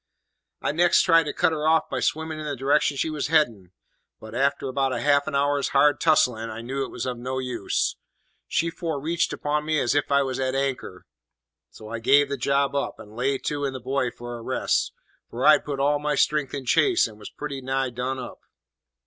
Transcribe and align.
"I 0.63 0.71
next 0.71 1.03
tried 1.03 1.25
to 1.25 1.31
cut 1.33 1.51
her 1.51 1.67
off 1.67 1.87
by 1.87 1.99
swimming 1.99 2.39
in 2.39 2.47
the 2.47 2.55
direction 2.55 2.95
that 2.95 2.97
she 2.97 3.11
was 3.11 3.27
heading, 3.27 3.69
but 4.19 4.33
after 4.33 4.67
about 4.67 4.99
half 4.99 5.27
an 5.27 5.35
hour's 5.35 5.67
hard 5.77 5.99
tusslin' 6.01 6.49
I 6.49 6.61
knowed 6.61 6.85
it 6.85 6.91
was 6.91 7.05
no 7.05 7.37
use; 7.37 7.97
she 8.47 8.71
fore 8.71 8.99
reached 8.99 9.31
upon 9.31 9.63
me 9.63 9.79
as 9.79 9.93
if 9.93 10.11
I 10.11 10.23
was 10.23 10.39
at 10.39 10.55
anchor. 10.55 11.05
So 11.69 11.89
I 11.89 11.99
give 11.99 12.29
the 12.29 12.35
job 12.37 12.73
up, 12.73 12.97
and 12.97 13.15
lay 13.15 13.37
to 13.45 13.63
in 13.63 13.73
the 13.73 13.79
buoy 13.79 14.09
for 14.09 14.39
a 14.39 14.41
rest, 14.41 14.91
for 15.29 15.45
I'd 15.45 15.63
put 15.63 15.79
out 15.79 15.83
all 15.83 15.99
my 15.99 16.15
strength 16.15 16.55
in 16.55 16.65
chase, 16.65 17.07
and 17.07 17.19
was 17.19 17.29
pretty 17.29 17.61
nigh 17.61 17.91
done 17.91 18.17
up. 18.17 18.39